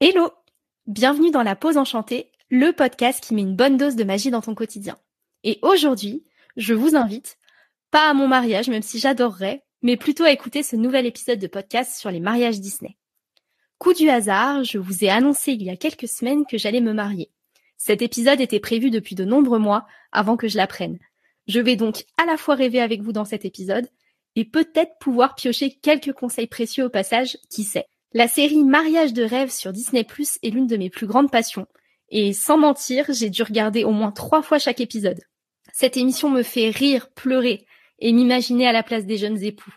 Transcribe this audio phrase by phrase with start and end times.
[0.00, 0.30] Hello
[0.86, 4.42] Bienvenue dans la pause enchantée, le podcast qui met une bonne dose de magie dans
[4.42, 4.98] ton quotidien.
[5.42, 6.24] Et aujourd'hui,
[6.56, 7.38] je vous invite,
[7.90, 11.46] pas à mon mariage, même si j'adorerais, mais plutôt à écouter ce nouvel épisode de
[11.46, 12.96] podcast sur les mariages Disney.
[13.78, 16.92] Coup du hasard, je vous ai annoncé il y a quelques semaines que j'allais me
[16.92, 17.30] marier.
[17.76, 20.98] Cet épisode était prévu depuis de nombreux mois avant que je l'apprenne.
[21.48, 23.88] Je vais donc à la fois rêver avec vous dans cet épisode
[24.36, 27.86] et peut-être pouvoir piocher quelques conseils précieux au passage, qui sait.
[28.16, 31.66] La série Mariage de rêve sur Disney Plus est l'une de mes plus grandes passions.
[32.10, 35.20] Et sans mentir, j'ai dû regarder au moins trois fois chaque épisode.
[35.72, 37.66] Cette émission me fait rire, pleurer
[37.98, 39.74] et m'imaginer à la place des jeunes époux.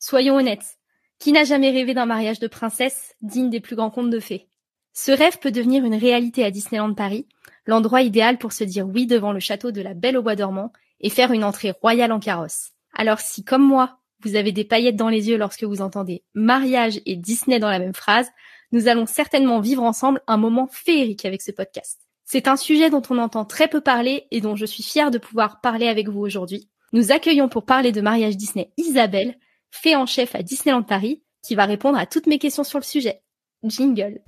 [0.00, 0.78] Soyons honnêtes,
[1.20, 4.48] qui n'a jamais rêvé d'un mariage de princesse digne des plus grands contes de fées?
[4.92, 7.28] Ce rêve peut devenir une réalité à Disneyland Paris,
[7.64, 10.72] l'endroit idéal pour se dire oui devant le château de la Belle au Bois dormant
[10.98, 12.72] et faire une entrée royale en carrosse.
[12.92, 17.00] Alors si, comme moi, vous avez des paillettes dans les yeux lorsque vous entendez mariage
[17.06, 18.30] et Disney dans la même phrase,
[18.72, 22.00] nous allons certainement vivre ensemble un moment féerique avec ce podcast.
[22.24, 25.18] C'est un sujet dont on entend très peu parler et dont je suis fière de
[25.18, 26.68] pouvoir parler avec vous aujourd'hui.
[26.92, 29.38] Nous accueillons pour parler de mariage Disney Isabelle,
[29.70, 32.84] fait en chef à Disneyland Paris, qui va répondre à toutes mes questions sur le
[32.84, 33.22] sujet.
[33.64, 34.20] Jingle.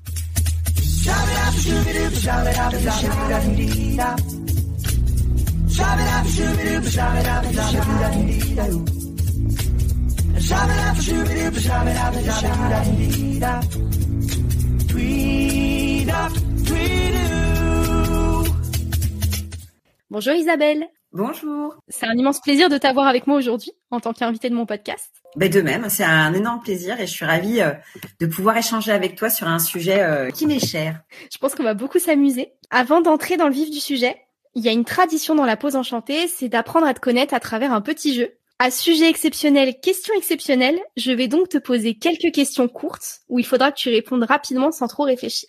[20.10, 20.86] Bonjour Isabelle.
[21.12, 21.74] Bonjour.
[21.88, 25.10] C'est un immense plaisir de t'avoir avec moi aujourd'hui en tant qu'invitée de mon podcast.
[25.34, 27.72] Ben de même, c'est un énorme plaisir et je suis ravie euh,
[28.20, 31.00] de pouvoir échanger avec toi sur un sujet euh, qui m'est cher.
[31.32, 32.52] Je pense qu'on va beaucoup s'amuser.
[32.70, 34.16] Avant d'entrer dans le vif du sujet,
[34.54, 37.40] il y a une tradition dans la pause enchantée, c'est d'apprendre à te connaître à
[37.40, 38.37] travers un petit jeu.
[38.60, 43.46] À sujet exceptionnel, question exceptionnelle, je vais donc te poser quelques questions courtes où il
[43.46, 45.48] faudra que tu répondes rapidement sans trop réfléchir.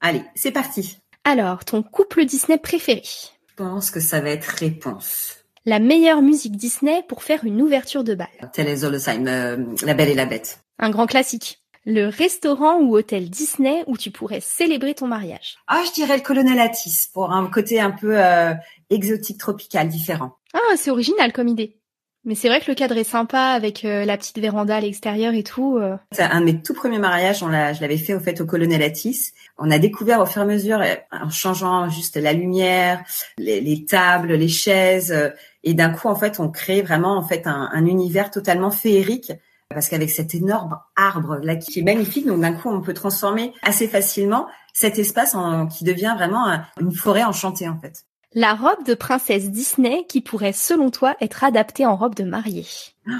[0.00, 0.96] Allez, c'est parti.
[1.24, 3.02] Alors, ton couple Disney préféré?
[3.04, 5.44] Je pense que ça va être réponse.
[5.66, 9.28] La meilleure musique Disney pour faire une ouverture de bal Tell us all the time,
[9.28, 10.60] euh, La Belle et la Bête.
[10.78, 11.62] Un grand classique.
[11.84, 16.22] Le restaurant ou hôtel Disney où tu pourrais célébrer ton mariage Ah, je dirais le
[16.22, 18.54] Colonel Atis pour un côté un peu euh,
[18.88, 20.38] exotique, tropical, différent.
[20.54, 21.77] Ah, c'est original comme idée.
[22.24, 25.32] Mais c'est vrai que le cadre est sympa avec euh, la petite véranda à l'extérieur
[25.34, 25.78] et tout.
[25.78, 25.96] euh.
[26.18, 28.82] Un de mes tout premiers mariages, on l'a, je l'avais fait au fait au Colonel
[28.82, 29.32] Atis.
[29.56, 33.02] On a découvert au fur et à mesure, euh, en changeant juste la lumière,
[33.38, 35.30] les, les tables, les chaises, euh,
[35.64, 39.32] et d'un coup en fait on crée vraiment en fait un, un univers totalement féerique.
[39.70, 43.52] Parce qu'avec cet énorme arbre là qui est magnifique, donc d'un coup on peut transformer
[43.62, 48.04] assez facilement cet espace en, qui devient vraiment un- une forêt enchantée en fait.
[48.34, 52.66] La robe de princesse Disney qui pourrait, selon toi, être adaptée en robe de mariée.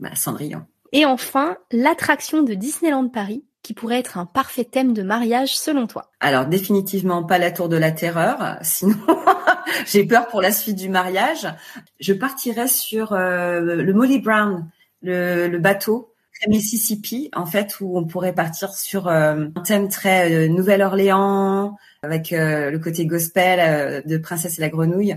[0.00, 0.64] Bah, Cendrillon.
[0.92, 5.86] Et enfin, l'attraction de Disneyland Paris qui pourrait être un parfait thème de mariage selon
[5.86, 6.12] toi.
[6.20, 8.96] Alors définitivement pas la tour de la terreur, sinon
[9.86, 11.48] j'ai peur pour la suite du mariage.
[11.98, 14.70] Je partirais sur euh, le Molly Brown,
[15.02, 16.14] le, le bateau
[16.46, 22.32] Mississippi, en fait, où on pourrait partir sur euh, un thème très euh, Nouvelle-Orléans, avec
[22.32, 25.16] euh, le côté gospel de Princesse et la Grenouille,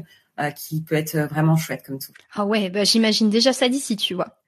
[0.55, 2.13] qui peut être vraiment chouette comme tout.
[2.33, 4.39] Ah ouais, bah j'imagine déjà ça d'ici, tu vois.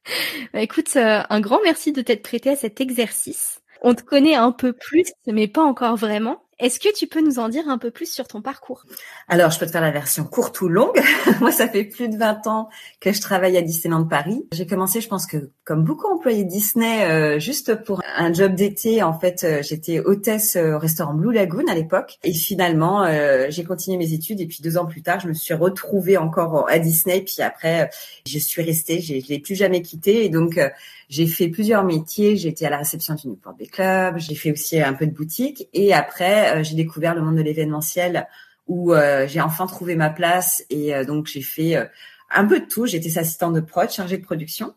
[0.52, 3.62] Bah écoute, un grand merci de t'être prêté à cet exercice.
[3.84, 6.43] On te connaît un peu plus, mais pas encore vraiment.
[6.60, 8.86] Est-ce que tu peux nous en dire un peu plus sur ton parcours?
[9.28, 11.02] Alors, je peux te faire la version courte ou longue.
[11.40, 12.70] Moi, ça fait plus de 20 ans
[13.00, 14.46] que je travaille à Disneyland Paris.
[14.54, 19.02] J'ai commencé, je pense que comme beaucoup d'employés Disney, euh, juste pour un job d'été.
[19.04, 22.20] En fait, euh, j'étais hôtesse euh, au restaurant Blue Lagoon à l'époque.
[22.24, 24.42] Et finalement, euh, j'ai continué mes études.
[24.42, 27.22] Et puis deux ans plus tard, je me suis retrouvée encore à Disney.
[27.22, 27.88] Puis après, euh,
[28.28, 29.02] je suis restée.
[29.02, 30.26] Je l'ai plus jamais quitté.
[30.26, 30.70] Et donc, euh,
[31.10, 32.36] j'ai fait plusieurs métiers.
[32.36, 34.18] J'ai été à la réception du Newport Bay Club.
[34.18, 35.68] J'ai fait aussi un peu de boutique.
[35.74, 38.28] Et après, euh, j'ai découvert le monde de l'événementiel
[38.68, 40.64] où euh, j'ai enfin trouvé ma place.
[40.70, 41.86] Et euh, donc, j'ai fait euh,
[42.32, 42.86] un peu de tout.
[42.86, 44.74] J'étais assistante de prod, chargée de production.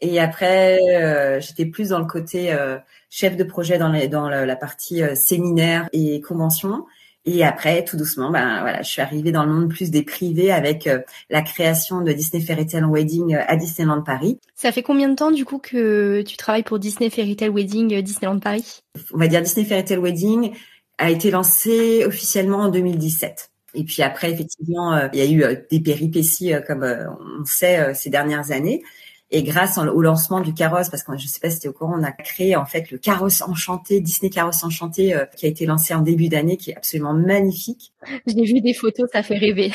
[0.00, 2.78] Et après, euh, j'étais plus dans le côté euh,
[3.08, 6.84] chef de projet dans, la, la partie euh, séminaire et convention.
[7.28, 10.52] Et après, tout doucement, ben voilà, je suis arrivée dans le monde plus des privés
[10.52, 14.38] avec euh, la création de Disney Fairy Tale Wedding euh, à Disneyland Paris.
[14.54, 17.94] Ça fait combien de temps du coup que tu travailles pour Disney Fairy Tale Wedding
[17.94, 18.80] euh, Disneyland Paris?
[19.12, 20.52] On va dire Disney Fairy Tale Wedding
[20.98, 23.50] a été lancé officiellement en 2017.
[23.74, 27.92] Et puis après, effectivement, euh, il y a eu euh, des péripéties, comme on sait,
[27.94, 28.84] ces dernières années.
[29.32, 31.68] Et grâce au lancement du carrosse, parce que je ne sais pas si tu es
[31.68, 35.46] au courant, on a créé en fait le carrosse enchanté, Disney Carrosse Enchanté, euh, qui
[35.46, 37.92] a été lancé en début d'année, qui est absolument magnifique.
[38.26, 39.72] J'ai vu des photos, ça fait rêver.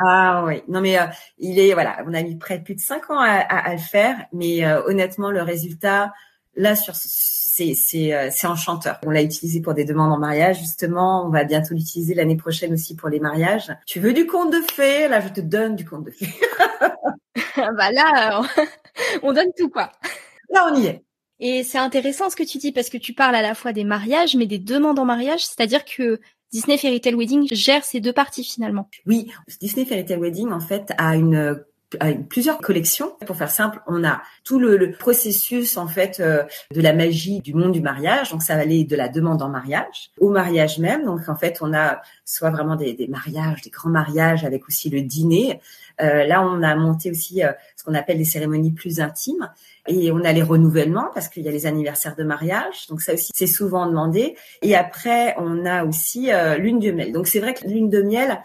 [0.00, 1.04] Ah oui, non mais euh,
[1.38, 3.72] il est voilà, on a mis près de plus de cinq ans à, à- à
[3.72, 6.12] le faire, mais euh, honnêtement le résultat,
[6.56, 9.00] là sur c'est c'est euh, c'est enchanteur.
[9.04, 11.26] On l'a utilisé pour des demandes en mariage justement.
[11.26, 13.72] On va bientôt l'utiliser l'année prochaine aussi pour les mariages.
[13.86, 15.08] Tu veux du conte de fées?
[15.08, 16.32] Là, je te donne du conte de fées.
[17.76, 18.42] bah là,
[19.22, 19.92] on donne tout quoi.
[20.50, 21.04] Là, on y est.
[21.40, 23.84] Et c'est intéressant ce que tu dis parce que tu parles à la fois des
[23.84, 26.20] mariages, mais des demandes en mariage, c'est-à-dire que
[26.52, 28.88] Disney Fairy Tale Wedding gère ces deux parties finalement.
[29.06, 31.62] Oui, Disney Fairy Tale Wedding en fait a une
[32.28, 33.12] plusieurs collections.
[33.26, 36.42] Pour faire simple, on a tout le, processus en fait euh,
[36.74, 38.30] de la magie du monde du mariage.
[38.30, 41.04] Donc ça va aller de la demande en mariage au mariage même.
[41.04, 44.90] Donc en fait, on a soit vraiment des, des mariages, des grands mariages avec aussi
[44.90, 45.60] le dîner.
[46.00, 49.50] Euh, là, on a monté aussi euh, ce qu'on appelle des cérémonies plus intimes.
[49.86, 52.86] Et on a les renouvellements parce qu'il y a les anniversaires de mariage.
[52.88, 54.36] Donc ça aussi, c'est souvent demandé.
[54.62, 57.12] Et après, on a aussi euh, lune de miel.
[57.12, 58.38] Donc c'est vrai que lune de miel,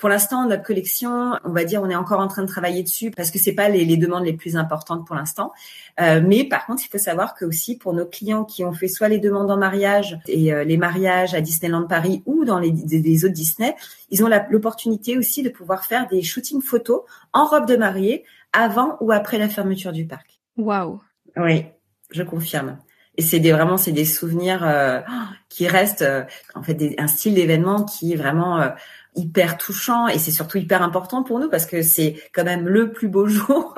[0.00, 3.10] pour l'instant, notre collection, on va dire, on est encore en train de travailler dessus
[3.10, 5.52] parce que c'est pas les, les, demandes les plus importantes pour l'instant.
[6.00, 8.88] Euh, mais par contre, il faut savoir que aussi pour nos clients qui ont fait
[8.88, 12.70] soit les demandes en mariage et euh, les mariages à Disneyland Paris ou dans les,
[12.70, 13.76] des, autres Disney,
[14.08, 17.02] ils ont l'opportunité aussi de pouvoir faire des shootings photos
[17.34, 18.24] en robe de mariée
[18.54, 20.40] avant ou après la fermeture du parc.
[20.56, 20.98] Waouh.
[21.36, 21.66] Oui,
[22.10, 22.78] je confirme.
[23.16, 25.00] Et c'est des, vraiment c'est des souvenirs euh,
[25.48, 26.24] qui restent euh,
[26.54, 28.68] en fait des, un style d'événement qui vraiment euh,
[29.14, 32.92] hyper touchant et c'est surtout hyper important pour nous parce que c'est quand même le
[32.92, 33.74] plus beau jour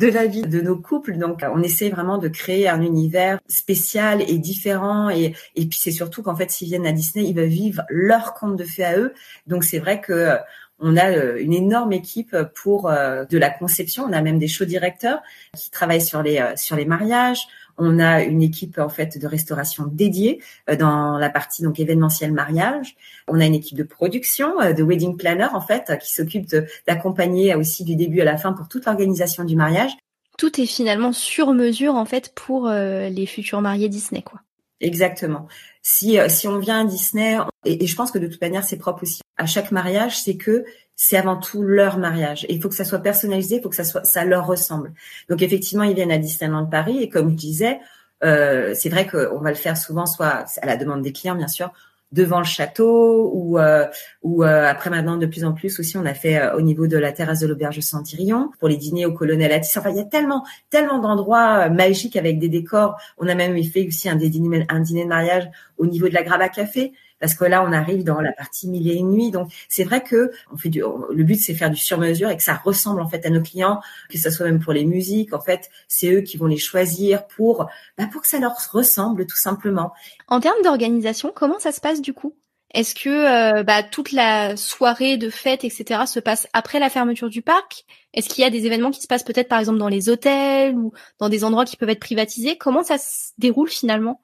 [0.00, 1.16] de la vie de nos couples.
[1.16, 5.92] Donc on essaie vraiment de créer un univers spécial et différent et, et puis c'est
[5.92, 8.98] surtout qu'en fait s'ils viennent à Disney, ils veulent vivre leur conte de fées à
[8.98, 9.14] eux.
[9.46, 10.36] Donc c'est vrai que
[10.84, 14.04] on a une énorme équipe pour de la conception.
[14.04, 15.20] On a même des show directeurs
[15.56, 17.46] qui travaillent sur les sur les mariages.
[17.78, 20.40] On a une équipe en fait de restauration dédiée
[20.70, 22.96] euh, dans la partie donc événementiel mariage.
[23.28, 26.46] On a une équipe de production, euh, de wedding planner en fait, qui s'occupe
[26.86, 29.92] d'accompagner aussi du début à la fin pour toute l'organisation du mariage.
[30.38, 34.40] Tout est finalement sur mesure en fait pour euh, les futurs mariés Disney quoi.
[34.80, 35.46] Exactement.
[35.82, 38.78] Si si on vient à Disney et, et je pense que de toute manière c'est
[38.78, 40.64] propre aussi à chaque mariage, c'est que
[40.96, 42.44] c'est avant tout leur mariage.
[42.48, 44.92] Et il faut que ça soit personnalisé, il faut que ça soit, ça leur ressemble.
[45.28, 47.80] Donc effectivement, ils viennent à Disneyland Paris et comme je disais,
[48.24, 51.48] euh, c'est vrai qu'on va le faire souvent, soit à la demande des clients bien
[51.48, 51.72] sûr,
[52.12, 53.86] devant le château ou euh,
[54.22, 56.86] ou euh, après maintenant de plus en plus aussi on a fait euh, au niveau
[56.86, 59.78] de la terrasse de l'auberge Saint-Thirion pour les dîners au colonel Atis.
[59.78, 62.96] Enfin il y a tellement tellement d'endroits magiques avec des décors.
[63.18, 65.48] On a même fait aussi un, dîner, un dîner de mariage
[65.78, 68.68] au niveau de la Grave à Café parce que là on arrive dans la partie
[68.68, 69.30] mille et une nuits.
[69.30, 72.42] Donc c'est vrai que on fait du, le but c'est faire du sur-mesure et que
[72.42, 73.80] ça ressemble en fait à nos clients,
[74.10, 75.32] que ce soit même pour les musiques.
[75.32, 79.26] En fait, c'est eux qui vont les choisir pour bah, pour que ça leur ressemble
[79.26, 79.92] tout simplement.
[80.26, 82.34] En termes d'organisation, comment ça se passe du coup?
[82.74, 87.28] Est-ce que euh, bah, toute la soirée de fête, etc., se passe après la fermeture
[87.28, 87.84] du parc?
[88.14, 90.74] Est-ce qu'il y a des événements qui se passent peut-être par exemple dans les hôtels
[90.74, 92.56] ou dans des endroits qui peuvent être privatisés?
[92.56, 94.20] Comment ça se déroule finalement?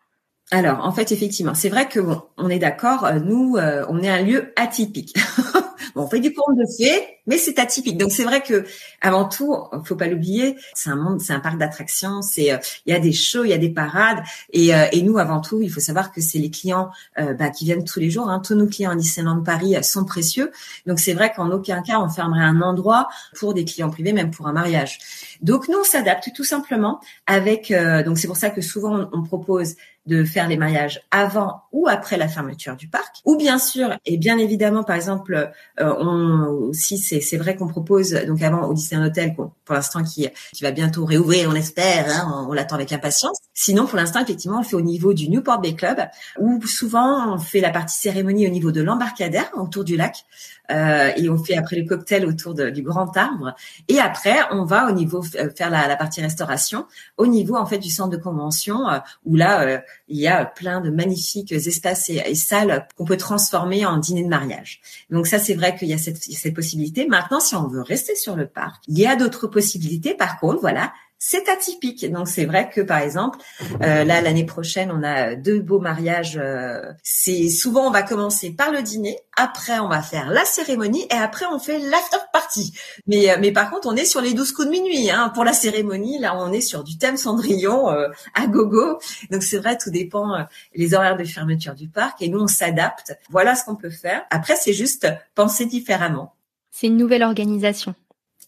[0.51, 3.05] Alors, en fait, effectivement, c'est vrai que bon, on est d'accord.
[3.05, 5.15] Euh, nous, euh, on est un lieu atypique.
[5.95, 7.99] bon, on fait du conte de fées, mais c'est atypique.
[7.99, 8.65] Donc, c'est vrai que
[9.03, 9.55] avant tout,
[9.85, 12.23] faut pas l'oublier, c'est un monde, c'est un parc d'attractions.
[12.23, 12.57] C'est, euh,
[12.87, 14.21] il y a des shows, il y a des parades,
[14.55, 17.85] et, et nous, avant tout, il faut savoir que c'est les clients bah, qui viennent
[17.85, 18.31] tous les jours.
[18.31, 18.41] Hein.
[18.41, 20.51] Tous nos clients à Disneyland Paris sont précieux.
[20.87, 23.09] Donc, c'est vrai qu'en aucun cas, on fermerait un endroit
[23.39, 24.99] pour des clients privés, même pour un mariage.
[25.43, 27.73] Donc, nous, on s'adapte tout simplement avec.
[28.05, 29.75] donc, c'est pour ça que souvent, on propose
[30.09, 33.17] de faire les mariages avant ou après la fermeture du parc.
[33.25, 35.51] Ou bien sûr, et bien évidemment, par exemple,
[35.81, 40.29] euh, on aussi c'est vrai qu'on propose donc avant au Disney Hotel pour l'instant qui
[40.53, 43.39] qui va bientôt réouvrir, on espère, hein, on, l'attend avec impatience.
[43.61, 45.99] Sinon, pour l'instant, effectivement, on le fait au niveau du Newport Bay Club,
[46.39, 50.25] où souvent on fait la partie cérémonie au niveau de l'embarcadère autour du lac.
[50.71, 53.57] Euh, et on fait après le cocktail autour du grand arbre.
[53.89, 56.87] Et après, on va au niveau euh, faire la, la partie restauration
[57.17, 60.45] au niveau en fait du centre de convention euh, où là euh, il y a
[60.45, 64.81] plein de magnifiques espaces et, salles qu'on peut transformer en dîner de mariage.
[65.11, 67.09] Donc ça c'est vrai qu'il y a cette, cette possibilité.
[67.09, 70.15] Maintenant, si on veut rester sur le parc, il y a d'autres possibilités.
[70.15, 72.11] Par contre, voilà, c'est atypique.
[72.11, 73.39] Donc c'est vrai que par exemple,
[73.83, 76.39] euh, là l'année prochaine, on a deux beaux mariages.
[76.41, 81.07] Euh, c'est souvent on va commencer par le dîner, après on va faire la cérémonie
[81.11, 82.73] et après on fait l'after party.
[83.07, 85.45] Mais euh, mais par contre, on est sur les douze coups de minuit hein, pour
[85.45, 86.19] la cérémonie.
[86.19, 88.99] Là, on est sur du thème Cendrillon à gogo.
[89.31, 93.19] Donc c'est vrai, tout dépend les horaires de fermeture du parc et nous on s'adapte.
[93.31, 94.23] Voilà ce qu'on peut faire.
[94.31, 96.35] Après, c'est juste penser différemment.
[96.71, 97.95] C'est une nouvelle organisation.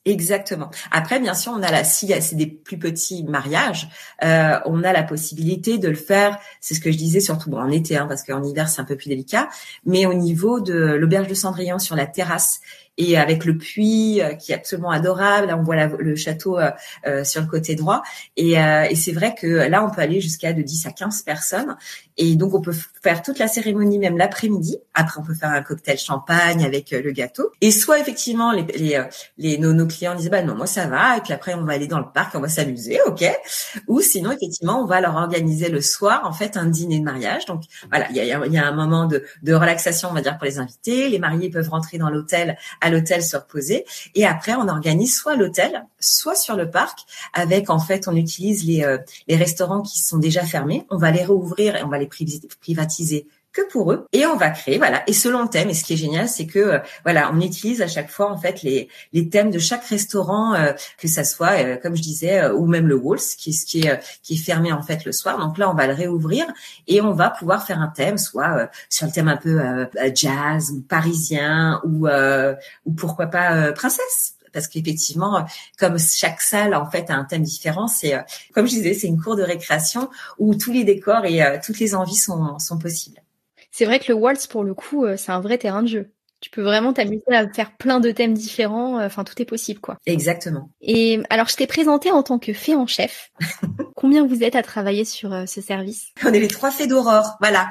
[0.07, 0.71] Exactement.
[0.91, 3.91] Après, bien sûr, on a la si c'est des plus petits mariages,
[4.25, 6.39] euh, on a la possibilité de le faire.
[6.63, 8.85] C'est ce que je disais surtout bon, en été, hein, parce qu'en hiver c'est un
[8.85, 9.51] peu plus délicat.
[9.85, 12.61] Mais au niveau de l'auberge de Cendrillon sur la terrasse
[13.01, 15.49] et avec le puits qui est absolument adorable.
[15.49, 16.59] Là, on voit le château
[17.25, 18.03] sur le côté droit.
[18.37, 21.77] Et, et c'est vrai que là, on peut aller jusqu'à de 10 à 15 personnes.
[22.17, 24.77] Et donc, on peut faire toute la cérémonie même l'après-midi.
[24.93, 27.51] Après, on peut faire un cocktail champagne avec le gâteau.
[27.61, 29.03] Et soit effectivement, les, les,
[29.39, 31.17] les nos, nos, clients disent bah non, moi ça va.
[31.17, 33.25] Et puis après, on va aller dans le parc, on va s'amuser, ok.
[33.89, 37.47] Ou sinon, effectivement, on va leur organiser le soir en fait un dîner de mariage.
[37.47, 40.37] Donc voilà, il y a, y a, un moment de, de relaxation, on va dire
[40.37, 41.09] pour les invités.
[41.09, 42.59] Les mariés peuvent rentrer dans l'hôtel,
[42.91, 43.85] l'hôtel se reposer.
[44.15, 47.01] Et après, on organise soit l'hôtel, soit sur le parc.
[47.33, 50.87] Avec en fait, on utilise les euh, les restaurants qui sont déjà fermés.
[50.91, 52.09] On va les rouvrir et on va les
[52.61, 54.07] privatiser que pour eux.
[54.13, 55.03] Et on va créer voilà.
[55.09, 57.83] Et selon le thème et ce qui est génial c'est que euh, voilà on utilise
[57.83, 61.65] à chaque fois en fait les les thèmes de chaque restaurant euh, que ça soit
[61.65, 64.83] euh, comme je disais ou même le Walls qui qui est qui est fermé en
[64.83, 65.39] fait le soir.
[65.39, 66.47] Donc là on va le réouvrir
[66.87, 69.61] et on va pouvoir faire un thème soit sur le thème un peu
[70.15, 74.35] jazz ou parisien ou ou pourquoi pas princesse.
[74.53, 75.47] Parce qu'effectivement,
[75.79, 78.15] comme chaque salle en fait a un thème différent, c'est
[78.53, 81.95] comme je disais, c'est une cour de récréation où tous les décors et toutes les
[81.95, 83.21] envies sont, sont possibles.
[83.71, 86.13] C'est vrai que le waltz, pour le coup, euh, c'est un vrai terrain de jeu.
[86.41, 88.99] Tu peux vraiment t'amuser à faire plein de thèmes différents.
[88.99, 89.99] Euh, enfin, tout est possible, quoi.
[90.07, 90.71] Exactement.
[90.81, 93.31] Et alors, je t'ai présenté en tant que fée en chef.
[93.95, 96.13] Combien vous êtes à travailler sur euh, ce service?
[96.25, 97.69] On est les trois fées d'aurore, voilà.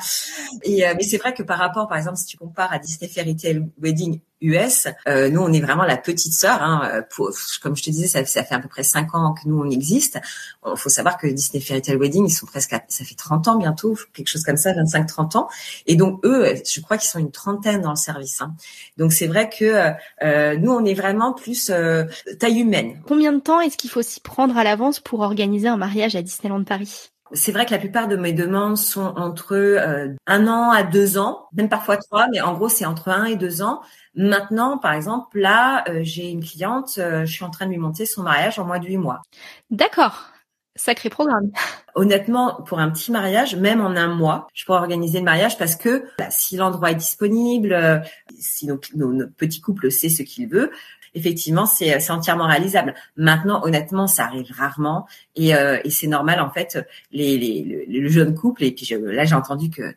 [0.64, 3.36] Et mais c'est vrai que par rapport, par exemple, si tu compares à Disney Fairy
[3.36, 4.88] Tale Wedding US.
[5.08, 6.62] Euh, nous, on est vraiment la petite sœur.
[6.62, 7.32] Hein, euh, pour,
[7.62, 9.70] comme je te disais, ça, ça, fait à peu près cinq ans que nous on
[9.70, 10.20] existe.
[10.66, 13.56] Il faut savoir que Disney Fairy Tale Wedding, ils sont presque, ça fait 30 ans
[13.58, 15.50] bientôt, quelque chose comme ça, 25-30 ans.
[15.86, 18.42] Et donc eux, je crois qu'ils sont une trentaine dans le service.
[18.42, 18.54] Hein.
[18.98, 19.94] Donc c'est vrai que
[20.24, 22.06] euh, nous, on est vraiment plus euh,
[22.40, 23.02] taille humaine.
[23.08, 26.22] Combien de temps est-ce qu'il faut s'y prendre à l'avance pour organiser un mariage à
[26.22, 27.12] Disneyland Paris?
[27.32, 31.18] C'est vrai que la plupart de mes demandes sont entre euh, un an à deux
[31.18, 33.82] ans, même parfois trois, mais en gros c'est entre un et deux ans.
[34.16, 37.78] Maintenant, par exemple, là, euh, j'ai une cliente, euh, je suis en train de lui
[37.78, 39.22] monter son mariage en mois de huit mois.
[39.70, 40.32] D'accord.
[40.76, 41.52] Sacré programme.
[41.96, 45.76] Honnêtement, pour un petit mariage, même en un mois, je pourrais organiser le mariage parce
[45.76, 48.00] que bah, si l'endroit est disponible, euh,
[48.38, 48.90] si notre,
[49.36, 50.72] petit couple sait ce qu'il veut,
[51.16, 52.94] effectivement, c'est entièrement réalisable.
[53.16, 56.78] Maintenant, honnêtement, ça arrive rarement et, et c'est normal en fait.
[57.12, 59.94] Les, les, le jeune couple et puis là, j'ai entendu que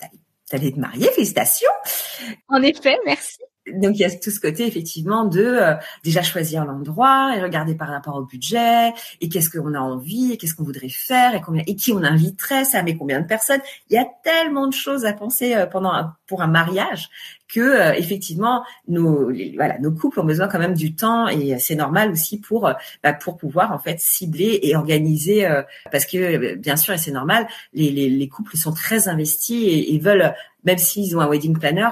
[0.49, 1.71] tu allais te marier, félicitations.
[2.49, 3.39] En effet, merci
[3.71, 7.75] donc il y a tout ce côté effectivement de euh, déjà choisir l'endroit et regarder
[7.75, 11.41] par rapport au budget et qu'est-ce qu'on a envie et qu'est-ce qu'on voudrait faire et
[11.41, 13.61] combien et qui on inviterait ça met combien de personnes.
[13.89, 17.09] Il y a tellement de choses à penser euh, pendant pour un mariage
[17.49, 21.75] que euh, effectivement nos voilà nos couples ont besoin quand même du temps et c'est
[21.77, 25.47] normal aussi pour bah, pour pouvoir en fait cibler et organiser
[25.91, 29.99] parce que bien sûr et c'est normal les, les, les couples sont très investis et
[29.99, 31.89] veulent même s'ils ont un wedding planner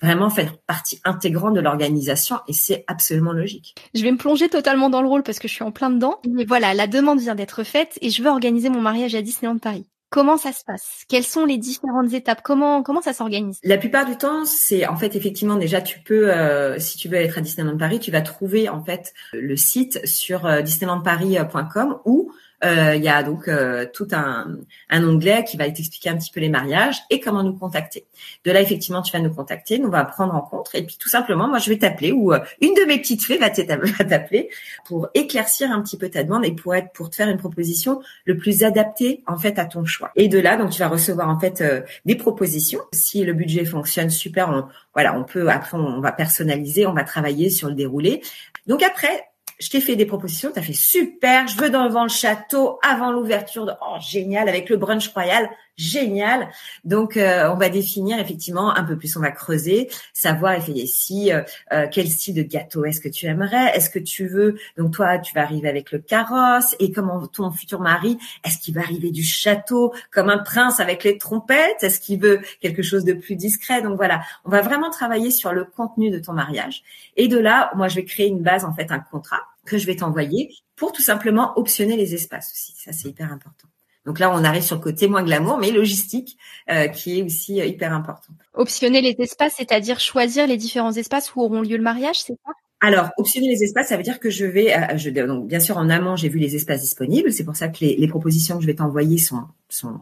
[0.00, 3.74] vraiment faire partie intégrante de l'organisation et c'est absolument logique.
[3.94, 6.16] Je vais me plonger totalement dans le rôle parce que je suis en plein dedans.
[6.28, 9.58] Mais voilà, la demande vient d'être faite et je veux organiser mon mariage à Disneyland
[9.58, 9.86] Paris.
[10.10, 11.04] Comment ça se passe?
[11.08, 12.40] Quelles sont les différentes étapes?
[12.44, 13.58] Comment comment ça s'organise?
[13.64, 17.16] La plupart du temps, c'est en fait effectivement déjà tu peux euh, si tu veux
[17.16, 22.30] être à Disneyland Paris, tu vas trouver en fait le site sur euh, disneylandparis.com ou
[22.64, 24.58] il y a donc euh, tout un,
[24.90, 28.06] un, onglet qui va t'expliquer un petit peu les mariages et comment nous contacter.
[28.44, 31.08] De là, effectivement, tu vas nous contacter, nous va prendre en compte et puis tout
[31.08, 34.48] simplement, moi, je vais t'appeler ou euh, une de mes petites fées va t'appeler
[34.84, 38.00] pour éclaircir un petit peu ta demande et pour être pour te faire une proposition
[38.24, 40.10] le plus adaptée en fait à ton choix.
[40.16, 41.62] Et de là, donc tu vas recevoir en fait
[42.04, 42.80] des propositions.
[42.92, 47.04] Si le budget fonctionne super, on, voilà, on peut après on va personnaliser, on va
[47.04, 48.22] travailler sur le déroulé.
[48.66, 49.26] Donc après,
[49.58, 52.78] je t'ai fait des propositions, tu as fait super, je veux dans devant le château
[52.82, 56.48] avant l'ouverture de oh génial avec le brunch royal, génial.
[56.84, 61.42] Donc euh, on va définir effectivement un peu plus, on va creuser, savoir si euh,
[61.72, 65.18] euh, quel style de gâteau est-ce que tu aimerais, est-ce que tu veux donc toi
[65.18, 69.10] tu vas arriver avec le carrosse et comment ton futur mari, est-ce qu'il va arriver
[69.10, 73.36] du château comme un prince avec les trompettes, est-ce qu'il veut quelque chose de plus
[73.36, 73.82] discret?
[73.82, 76.82] Donc voilà, on va vraiment travailler sur le contenu de ton mariage
[77.16, 79.86] et de là, moi je vais créer une base en fait un contrat que je
[79.86, 82.74] vais t'envoyer pour tout simplement optionner les espaces aussi.
[82.76, 83.68] Ça, c'est hyper important.
[84.06, 86.36] Donc là, on arrive sur le côté moins glamour, mais logistique,
[86.70, 88.32] euh, qui est aussi euh, hyper important.
[88.52, 92.52] Optionner les espaces, c'est-à-dire choisir les différents espaces où auront lieu le mariage, c'est ça?
[92.86, 95.88] Alors, optionner les espaces, ça veut dire que je vais, euh, donc bien sûr en
[95.88, 97.32] amont, j'ai vu les espaces disponibles.
[97.32, 99.48] C'est pour ça que les, propositions que je vais t'envoyer sont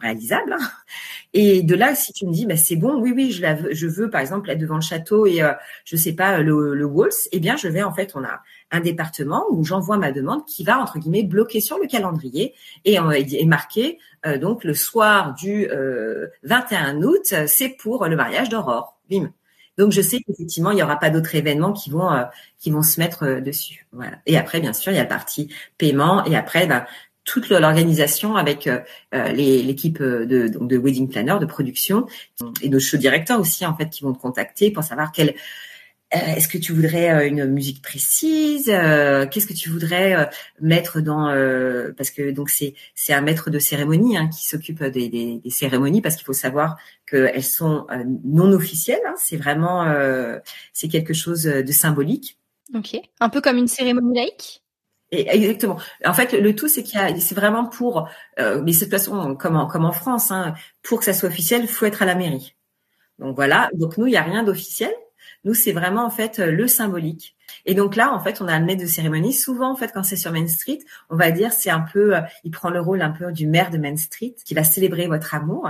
[0.00, 0.56] réalisables.
[1.32, 3.72] Et de là, si tu me dis, bah, c'est bon, oui, oui, je la veux,
[3.72, 5.52] je veux par exemple être devant le château et euh,
[5.84, 6.90] je sais pas le, le
[7.30, 10.64] eh bien, je vais en fait, on a un département où j'envoie ma demande qui
[10.64, 12.52] va entre guillemets bloquer sur le calendrier
[12.84, 15.68] et est marqué euh, donc le soir du
[16.42, 18.98] 21 août, c'est pour le mariage d'Aurore.
[19.08, 19.30] Bim.
[19.78, 22.10] Donc je sais qu'effectivement il y aura pas d'autres événements qui vont
[22.58, 23.86] qui vont se mettre dessus.
[23.92, 24.18] Voilà.
[24.26, 25.48] Et après bien sûr il y a la partie
[25.78, 26.84] paiement et après ben,
[27.24, 28.68] toute l'organisation avec
[29.12, 32.06] l'équipe de, de wedding planner, de production
[32.60, 35.32] et de show directeurs aussi en fait qui vont te contacter pour savoir quel euh,
[36.12, 41.26] est-ce que tu voudrais euh, une musique précise euh, Qu'est-ce que tu voudrais mettre dans
[41.96, 45.50] Parce que donc c'est c'est un maître de cérémonie hein, qui s'occupe des, des, des,
[45.50, 46.76] cérémonies parce qu'il faut savoir
[47.06, 47.86] qu'elles sont
[48.24, 49.00] non officielles.
[49.06, 49.86] Hein, c'est vraiment
[50.72, 52.38] c'est quelque chose de symbolique.
[52.74, 54.62] Ok, un peu comme une cérémonie laïque?
[55.10, 55.78] Et, exactement.
[56.06, 59.34] En fait, le tout, c'est qu'il y a, c'est vraiment pour, mais de toute façon,
[59.36, 62.14] comme en, comme en France, hein, pour que ça soit officiel, faut être à la
[62.14, 62.54] mairie.
[63.18, 63.70] Donc voilà.
[63.74, 64.92] Donc nous, il y a rien d'officiel.
[65.44, 67.36] Nous, c'est vraiment en fait euh, le symbolique.
[67.66, 69.32] Et donc là, en fait, on a maître de cérémonie.
[69.32, 70.78] Souvent, en fait, quand c'est sur Main Street,
[71.10, 73.70] on va dire c'est un peu, euh, il prend le rôle un peu du maire
[73.70, 75.68] de Main Street, qui va célébrer votre amour.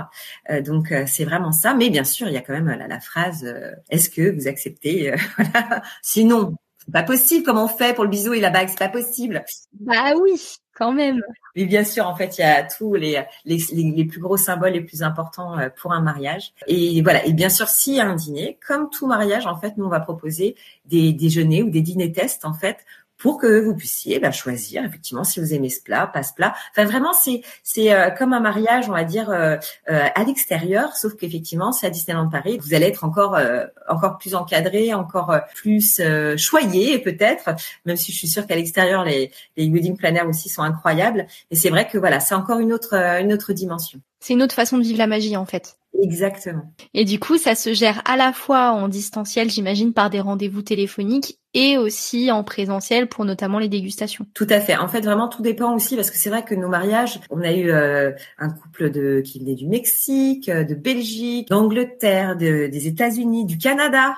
[0.49, 1.73] Euh, donc c'est vraiment ça.
[1.73, 3.45] Mais bien sûr, il y a quand même la, la phrase
[3.89, 5.13] Est-ce que vous acceptez
[6.01, 6.55] Sinon,
[6.91, 7.45] pas possible.
[7.45, 9.43] Comment on fait pour le bisou et la bague C'est pas possible.
[9.79, 10.41] Bah oui,
[10.75, 11.21] quand même.
[11.55, 14.73] Mais bien sûr, en fait, il y a tous les, les, les, plus gros symboles
[14.73, 16.53] les plus importants euh, pour un mariage.
[16.67, 17.25] Et voilà.
[17.25, 19.89] Et bien sûr, s'il y a un dîner, comme tout mariage, en fait, nous on
[19.89, 22.77] va proposer des déjeuners ou des dîners tests, en fait,
[23.23, 26.53] pour que vous puissiez bah, choisir effectivement si vous aimez ce plat, pas ce plat.
[26.71, 29.55] Enfin vraiment c'est c'est euh, comme un mariage, on va dire euh,
[29.89, 32.59] euh, à l'extérieur, sauf qu'effectivement c'est à Disneyland Paris.
[32.61, 33.39] Vous allez être encore
[33.87, 36.01] encore plus encadré, encore plus
[36.35, 37.51] choyé peut-être,
[37.85, 41.25] même si je suis sûre qu'à l'extérieur les les wedding planners aussi sont incroyables.
[41.49, 44.01] Et c'est vrai que voilà c'est encore une autre une autre dimension.
[44.19, 45.77] C'est une autre façon de vivre la magie en fait.
[46.01, 46.73] Exactement.
[46.93, 50.63] Et du coup, ça se gère à la fois en distanciel, j'imagine, par des rendez-vous
[50.63, 54.25] téléphoniques et aussi en présentiel pour notamment les dégustations.
[54.33, 54.75] Tout à fait.
[54.75, 57.51] En fait, vraiment, tout dépend aussi parce que c'est vrai que nos mariages, on a
[57.51, 63.45] eu euh, un couple de qui venait du Mexique, euh, de Belgique, d'Angleterre, des États-Unis,
[63.45, 64.15] du Canada.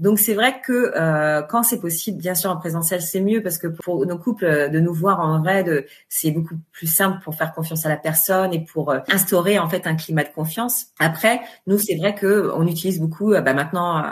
[0.00, 3.58] Donc c'est vrai que euh, quand c'est possible, bien sûr en présentiel c'est mieux parce
[3.58, 5.64] que pour nos couples euh, de nous voir en vrai,
[6.08, 9.68] c'est beaucoup plus simple pour faire confiance à la personne et pour euh, instaurer en
[9.68, 10.86] fait un climat de confiance.
[10.98, 14.04] Après, nous c'est vrai que on utilise beaucoup bah, maintenant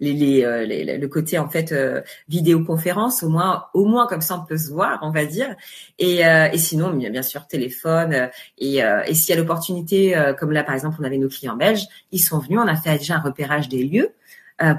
[0.00, 1.74] les, les, le côté en fait
[2.28, 5.54] vidéoconférence au moins au moins comme ça on peut se voir on va dire.
[5.98, 10.74] Et, et sinon bien sûr téléphone et, et s'il y a l'opportunité comme là par
[10.74, 13.68] exemple on avait nos clients belges, ils sont venus, on a fait déjà un repérage
[13.68, 14.10] des lieux.
[14.10, 14.21] euh,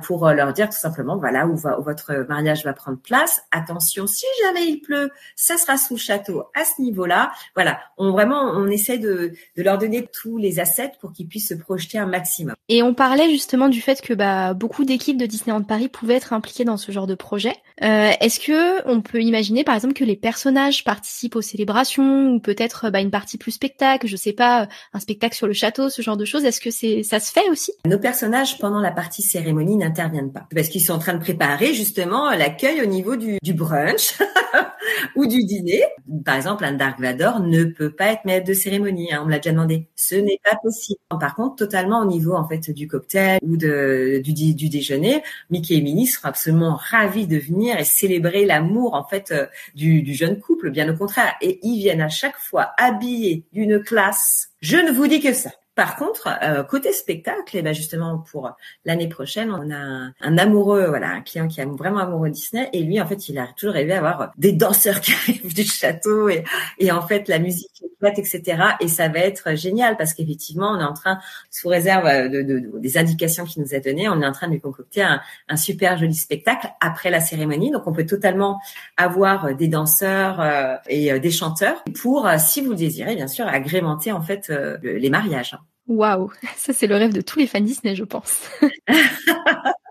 [0.05, 3.43] pour euh, leur dire tout simplement voilà où, va, où votre mariage va prendre place.
[3.51, 7.31] Attention, si jamais il pleut, ça sera sous le château à ce niveau-là.
[7.55, 11.49] Voilà, on vraiment on essaie de, de leur donner tous les assets pour qu'ils puissent
[11.49, 12.55] se projeter un maximum.
[12.69, 16.33] Et on parlait justement du fait que bah, beaucoup d'équipes de Disneyland Paris pouvaient être
[16.33, 17.55] impliquées dans ce genre de projet.
[17.81, 22.39] Euh, Est-ce que on peut imaginer par exemple que les personnages participent aux célébrations ou
[22.39, 26.01] peut-être bah, une partie plus spectacle, je sais pas, un spectacle sur le château, ce
[26.01, 26.45] genre de choses?
[26.45, 27.73] Est-ce que c'est ça se fait aussi?
[27.85, 31.73] Nos personnages pendant la partie cérémonie n'interviennent pas parce qu'ils sont en train de préparer
[31.73, 34.19] justement l'accueil au niveau du, brunch
[35.15, 35.81] ou du dîner.
[36.25, 39.13] Par exemple, un Dark Vador ne peut pas être maître de cérémonie.
[39.13, 39.87] Hein, on me l'a déjà demandé.
[39.95, 40.99] Ce n'est pas possible.
[41.09, 45.75] Par contre, totalement au niveau en fait du cocktail ou de, du, du déjeuner, Mickey
[45.75, 49.45] et Minnie seront absolument ravis de venir et célébrer l'amour en fait euh,
[49.75, 50.71] du, du jeune couple.
[50.71, 54.49] Bien au contraire, et ils viennent à chaque fois habillés d'une classe.
[54.61, 55.51] Je ne vous dis que ça.
[55.75, 58.51] Par contre, euh, côté spectacle, et eh ben justement pour
[58.85, 62.83] l'année prochaine, on a un, amoureux, voilà, un client qui est vraiment amoureux Disney, et
[62.83, 66.29] lui en fait, il a toujours rêvé à avoir des danseurs qui arrivent du château
[66.29, 67.71] et en fait la musique
[68.11, 68.41] etc.
[68.79, 72.41] Et ça va être génial parce qu'effectivement, on est en train, sous réserve euh, de,
[72.41, 75.21] de, des indications qu'il nous a données, on est en train de lui concocter un,
[75.49, 77.71] un, super joli spectacle après la cérémonie.
[77.71, 78.59] Donc on peut totalement
[78.97, 84.11] avoir des danseurs euh, et des chanteurs pour, si vous le désirez, bien sûr, agrémenter
[84.11, 85.55] en fait les mariages.
[85.87, 88.41] Waouh, ça c'est le rêve de tous les fans Disney, je pense.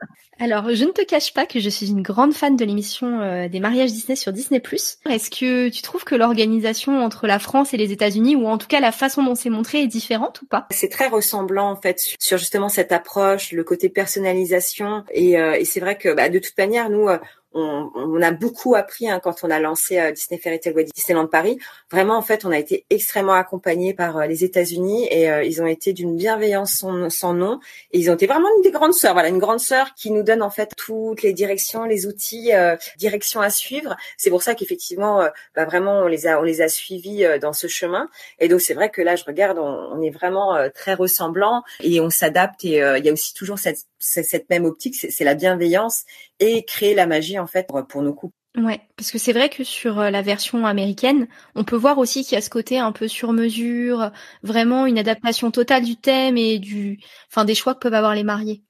[0.43, 3.49] Alors, je ne te cache pas que je suis une grande fan de l'émission euh,
[3.49, 4.61] des mariages Disney sur Disney+.
[5.09, 8.67] Est-ce que tu trouves que l'organisation entre la France et les États-Unis, ou en tout
[8.67, 10.67] cas la façon dont c'est montré, est différente ou pas?
[10.71, 15.65] C'est très ressemblant en fait sur justement cette approche, le côté personnalisation, et, euh, et
[15.65, 17.19] c'est vrai que bah, de toute manière, nous, euh,
[17.55, 20.93] on, on, a beaucoup appris hein, quand on a lancé euh, Disney Fairy Tale Wedding
[20.95, 21.59] Disneyland Paris.
[21.91, 25.63] Vraiment, en fait, on a été extrêmement accompagnés par euh, les États-Unis et euh, ils
[25.63, 27.61] ont été d'une bienveillance sans, sans, nom.
[27.93, 29.13] Et ils ont été vraiment une des grandes sœurs.
[29.13, 32.51] Voilà, une grande sœur qui nous donne en fait toutes les directions, les outils,
[32.99, 33.97] directions à suivre.
[34.17, 37.67] C'est pour ça qu'effectivement, bah, vraiment, on les a, on les a suivis dans ce
[37.67, 38.09] chemin.
[38.39, 42.01] Et donc, c'est vrai que là, je regarde, on, on est vraiment très ressemblants et
[42.01, 42.65] on s'adapte.
[42.65, 46.05] Et il y a aussi toujours cette, cette même optique, c'est la bienveillance
[46.41, 48.35] et créer la magie en fait pour nos couples.
[48.57, 52.23] Ouais, parce que c'est vrai que sur euh, la version américaine, on peut voir aussi
[52.23, 54.11] qu'il y a ce côté un peu sur mesure,
[54.43, 58.25] vraiment une adaptation totale du thème et du, enfin des choix que peuvent avoir les
[58.25, 58.63] mariés.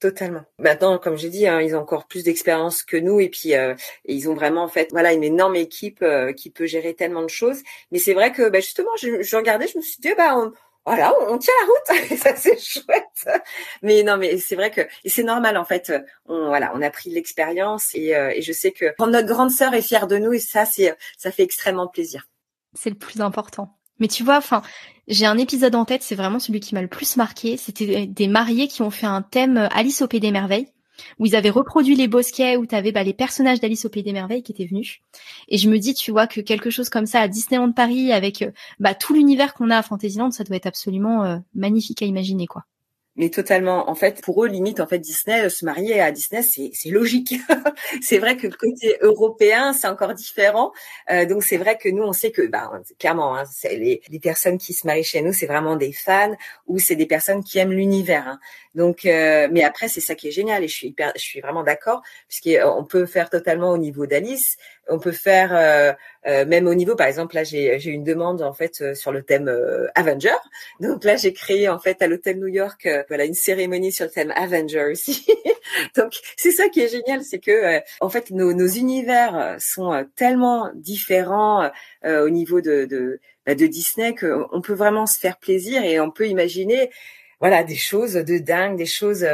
[0.00, 0.44] Totalement.
[0.58, 3.74] Maintenant, comme j'ai dit, hein, ils ont encore plus d'expérience que nous et puis euh,
[4.06, 7.28] ils ont vraiment en fait voilà une énorme équipe euh, qui peut gérer tellement de
[7.28, 7.62] choses.
[7.90, 10.52] Mais c'est vrai que bah, justement, je, je, regardais, je me suis dit bah on,
[10.88, 13.42] voilà, on, tient la route, ça c'est chouette.
[13.82, 15.92] Mais non, mais c'est vrai que c'est normal en fait.
[16.26, 19.74] On voilà, on a pris l'expérience et, euh, et je sais que notre grande sœur
[19.74, 22.26] est fière de nous et ça c'est ça fait extrêmement plaisir.
[22.74, 23.74] C'est le plus important.
[24.00, 24.62] Mais tu vois, enfin,
[25.08, 27.56] j'ai un épisode en tête, c'est vraiment celui qui m'a le plus marqué.
[27.56, 30.68] C'était des mariés qui ont fait un thème Alice au Pays des Merveilles,
[31.18, 34.02] où ils avaient reproduit les bosquets, où tu avais bah, les personnages d'Alice au Pays
[34.02, 35.00] des Merveilles qui étaient venus.
[35.48, 38.44] Et je me dis, tu vois, que quelque chose comme ça à Disneyland Paris, avec
[38.78, 42.46] bah, tout l'univers qu'on a à Fantasyland, ça doit être absolument euh, magnifique à imaginer,
[42.46, 42.64] quoi
[43.18, 43.90] mais totalement.
[43.90, 47.34] En fait, pour eux, limite, en fait, Disney, se marier à Disney, c'est, logique.
[48.00, 50.72] c'est vrai que le côté européen, c'est encore différent.
[51.10, 54.56] Euh, donc, c'est vrai que nous, on sait que, bah, clairement, hein, les, les, personnes
[54.56, 56.34] qui se marient chez nous, c'est vraiment des fans
[56.68, 58.26] ou c'est des personnes qui aiment l'univers.
[58.26, 58.40] Hein.
[58.78, 61.40] Donc, euh, mais après, c'est ça qui est génial et je suis hyper, je suis
[61.40, 64.56] vraiment d'accord puisqu'on peut faire totalement au niveau d'Alice,
[64.88, 65.92] on peut faire euh,
[66.26, 69.22] euh, même au niveau, par exemple, là j'ai une demande en fait euh, sur le
[69.22, 69.50] thème
[69.94, 70.36] Avenger.
[70.80, 74.10] Donc là j'ai créé en fait à l'hôtel New York voilà une cérémonie sur le
[74.10, 75.26] thème Avenger aussi.
[75.96, 80.70] Donc c'est ça qui est génial, c'est que en fait nos, nos univers sont tellement
[80.74, 81.70] différents
[82.04, 86.10] au niveau de de, bah, de Disney qu'on peut vraiment se faire plaisir et on
[86.10, 86.90] peut imaginer
[87.40, 89.26] voilà des choses de dingue, des choses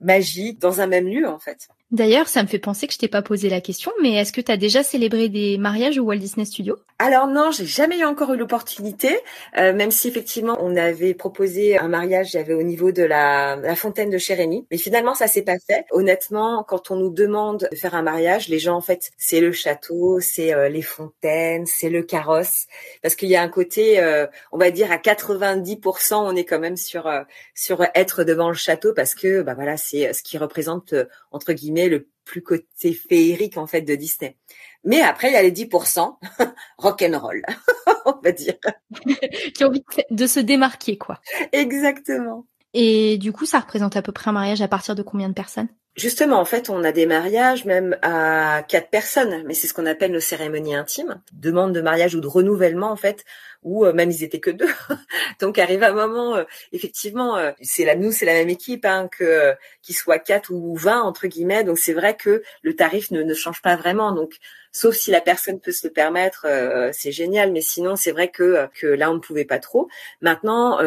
[0.00, 1.68] magiques dans un même lieu en fait.
[1.94, 4.40] D'ailleurs, ça me fait penser que je t'ai pas posé la question, mais est-ce que
[4.40, 8.34] tu as déjà célébré des mariages au Walt Disney Studio Alors non, j'ai jamais encore
[8.34, 9.16] eu l'opportunité,
[9.56, 13.76] euh, même si effectivement on avait proposé un mariage, j'avais au niveau de la, la
[13.76, 15.86] fontaine de Chérémy, mais finalement ça s'est pas fait.
[15.92, 19.52] Honnêtement, quand on nous demande de faire un mariage, les gens en fait, c'est le
[19.52, 22.66] château, c'est euh, les fontaines, c'est le carrosse,
[23.02, 26.58] parce qu'il y a un côté, euh, on va dire à 90%, on est quand
[26.58, 27.08] même sur
[27.54, 30.92] sur être devant le château parce que bah voilà, c'est ce qui représente
[31.30, 34.36] entre guillemets le plus côté féerique en fait de Disney.
[34.84, 36.16] Mais après, il y a les 10%
[36.78, 37.42] rock and roll,
[38.06, 38.56] on va dire.
[39.54, 41.20] qui ont envie de se démarquer, quoi.
[41.52, 42.46] Exactement.
[42.72, 45.34] Et du coup, ça représente à peu près un mariage à partir de combien de
[45.34, 45.68] personnes?
[45.96, 49.86] Justement, en fait, on a des mariages même à quatre personnes, mais c'est ce qu'on
[49.86, 53.24] appelle nos cérémonies intimes, demande de mariage ou de renouvellement en fait,
[53.62, 54.68] ou euh, même ils étaient que deux.
[55.40, 59.08] Donc arrive un moment, euh, effectivement, euh, c'est la nous c'est la même équipe hein,
[59.08, 61.62] que qu'il soit quatre ou vingt entre guillemets.
[61.62, 64.10] Donc c'est vrai que le tarif ne, ne change pas vraiment.
[64.10, 64.38] Donc
[64.74, 66.46] sauf si la personne peut se le permettre,
[66.92, 67.52] c'est génial.
[67.52, 69.88] Mais sinon c'est vrai que que là on ne pouvait pas trop.
[70.20, 70.78] Maintenant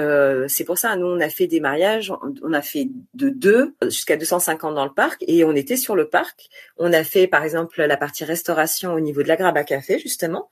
[0.47, 4.17] c'est pour ça nous on a fait des mariages, on a fait de deux jusqu'à
[4.17, 6.49] 250 dans le parc et on était sur le parc.
[6.77, 9.97] On a fait par exemple la partie restauration au niveau de la grappe à café
[9.99, 10.49] justement.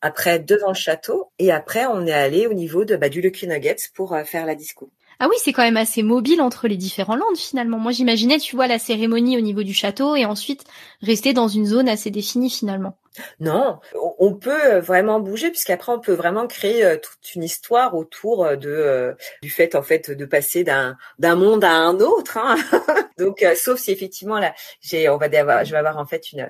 [0.00, 3.46] Après devant le château et après on est allé au niveau de bah, du Lucky
[3.48, 4.90] Nuggets pour euh, faire la disco.
[5.20, 7.78] Ah oui, c'est quand même assez mobile entre les différents landes finalement.
[7.78, 10.64] Moi j'imaginais, tu vois, la cérémonie au niveau du château et ensuite
[11.02, 12.96] rester dans une zone assez définie finalement.
[13.40, 13.80] Non,
[14.20, 18.56] on peut euh, vraiment bouger puisqu'après on peut vraiment créer euh, toute une histoire autour
[18.56, 22.36] de du fait en fait de passer d'un d'un monde à un autre.
[22.38, 22.56] Hein.
[23.18, 26.48] Donc sauf si effectivement là j'ai on va avoir, je vais avoir en fait une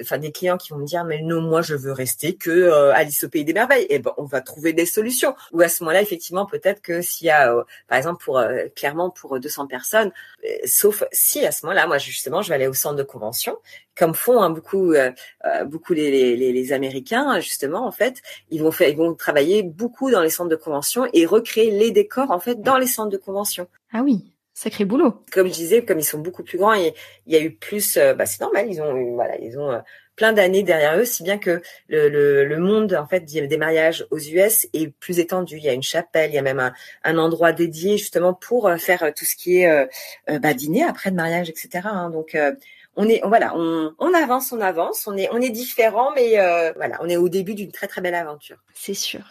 [0.00, 2.92] enfin des clients qui vont me dire mais non moi je veux rester que euh,
[2.94, 3.84] Alice au pays des merveilles.
[3.84, 5.34] Et eh ben on va trouver des solutions.
[5.52, 8.66] Ou à ce moment-là effectivement peut-être que s'il y a euh, par exemple pour euh,
[8.74, 10.12] clairement pour 200 personnes
[10.64, 13.56] sauf si à ce moment-là moi justement je vais aller au centre de convention
[13.96, 14.94] comme font hein, beaucoup
[15.66, 18.22] beaucoup les, les, les, américains justement en fait.
[18.50, 21.90] Ils vont faire ils vont travailler beaucoup dans les centres de convention et recréer les
[21.90, 23.66] décors en fait dans les centres de convention.
[23.92, 24.29] Ah oui
[24.60, 25.14] Sacré boulot.
[25.32, 26.92] Comme je disais, comme ils sont beaucoup plus grands, il
[27.26, 29.78] y a eu plus, euh, bah c'est normal, ils ont, voilà, ils ont euh,
[30.16, 34.06] plein d'années derrière eux, si bien que le, le, le, monde en fait des mariages
[34.10, 35.56] aux US est plus étendu.
[35.56, 38.68] Il y a une chapelle, il y a même un, un endroit dédié justement pour
[38.68, 39.88] euh, faire tout ce qui est
[40.28, 41.80] bah, dîner après de mariage, etc.
[41.84, 42.10] Hein.
[42.10, 42.36] Donc
[42.96, 46.32] on est, voilà, on, on, avance, on avance, on est, on est différent, mais
[46.76, 48.58] voilà, on est au début d'une très très belle aventure.
[48.74, 49.22] C'est sûr.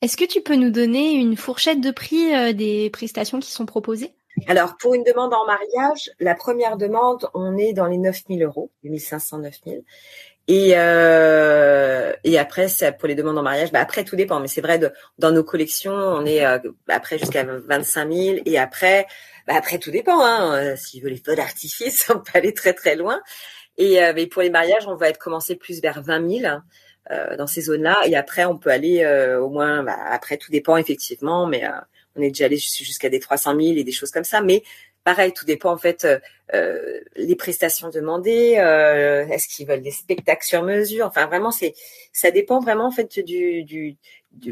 [0.00, 4.12] Est-ce que tu peux nous donner une fourchette de prix des prestations qui sont proposées?
[4.46, 8.70] Alors, pour une demande en mariage, la première demande, on est dans les 9000 euros,
[8.84, 9.82] 8500, 9000.
[10.48, 12.66] Et, euh, et après,
[12.98, 13.72] pour les demandes en mariage.
[13.72, 14.38] Bah après, tout dépend.
[14.38, 18.36] Mais c'est vrai, de, dans nos collections, on est euh, après jusqu'à 25 000.
[18.46, 19.06] Et après,
[19.48, 20.20] bah après, tout dépend.
[20.24, 20.54] Hein.
[20.54, 23.20] Euh, S'il veut les feux d'artifice, on peut aller très très loin.
[23.78, 26.54] Et euh, mais pour les mariages, on va être commencé plus vers 20 000
[27.10, 27.98] euh, dans ces zones-là.
[28.06, 29.82] Et après, on peut aller euh, au moins.
[29.82, 31.64] Bah, après, tout dépend effectivement, mais
[32.16, 34.40] on est déjà allé jusqu'à des 300 000 et des choses comme ça.
[34.40, 34.62] Mais
[35.04, 36.06] pareil, tout dépend en fait
[36.54, 38.54] euh, les prestations demandées,
[39.30, 41.06] est-ce qu'ils veulent des spectacles sur mesure.
[41.06, 41.74] Enfin, vraiment, c'est
[42.12, 43.96] ça dépend vraiment en fait du,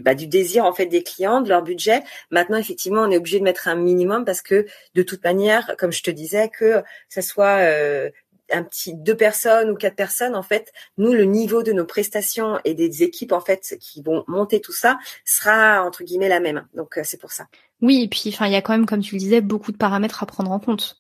[0.01, 2.03] bah, du désir en fait des clients, de leur budget.
[2.31, 5.93] Maintenant, effectivement, on est obligé de mettre un minimum parce que de toute manière, comme
[5.93, 8.11] je te disais, que ça soit euh,
[8.53, 12.59] un petit deux personnes ou quatre personnes, en fait, nous le niveau de nos prestations
[12.65, 16.67] et des équipes en fait qui vont monter tout ça sera entre guillemets la même.
[16.75, 17.47] Donc euh, c'est pour ça.
[17.81, 19.77] Oui, et puis enfin il y a quand même, comme tu le disais, beaucoup de
[19.77, 20.99] paramètres à prendre en compte.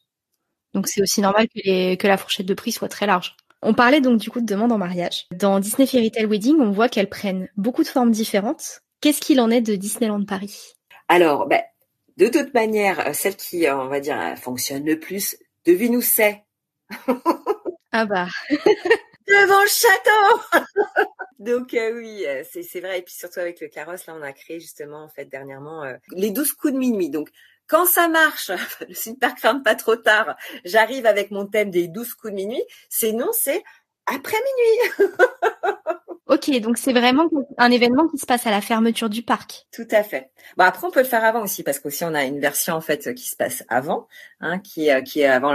[0.72, 3.36] Donc c'est aussi normal que, les, que la fourchette de prix soit très large.
[3.62, 5.26] On parlait donc du coup de demande en mariage.
[5.32, 8.80] Dans Disney Fairy Tale Wedding, on voit qu'elles prennent beaucoup de formes différentes.
[9.00, 10.74] Qu'est-ce qu'il en est de Disneyland Paris?
[11.08, 11.62] Alors, ben,
[12.16, 16.02] de toute manière, euh, celle qui, euh, on va dire, fonctionne le plus, devine où
[16.02, 16.43] c'est
[17.92, 18.26] Ah bah.
[19.26, 20.64] Devant le château
[21.38, 22.98] Donc oui, c'est vrai.
[22.98, 26.30] Et puis surtout avec le carrosse, là, on a créé justement, en fait, dernièrement, les
[26.30, 27.10] 12 coups de minuit.
[27.10, 27.30] Donc,
[27.66, 28.50] quand ça marche,
[28.88, 32.64] le super pas trop tard, j'arrive avec mon thème des 12 coups de minuit.
[32.88, 33.62] C'est non, c'est
[34.06, 35.14] après minuit.
[36.26, 39.66] Ok, donc c'est vraiment un événement qui se passe à la fermeture du parc.
[39.72, 40.30] Tout à fait.
[40.56, 42.80] Bon après on peut le faire avant aussi parce qu'aussi on a une version en
[42.80, 44.08] fait qui se passe avant,
[44.40, 45.52] hein, qui est qui est avant